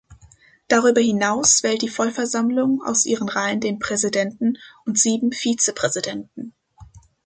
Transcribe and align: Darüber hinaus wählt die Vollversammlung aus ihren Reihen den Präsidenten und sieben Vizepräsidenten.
Darüber 0.67 0.99
hinaus 0.99 1.61
wählt 1.61 1.83
die 1.83 1.87
Vollversammlung 1.87 2.81
aus 2.83 3.05
ihren 3.05 3.29
Reihen 3.29 3.59
den 3.59 3.77
Präsidenten 3.77 4.57
und 4.83 4.97
sieben 4.97 5.31
Vizepräsidenten. 5.31 6.55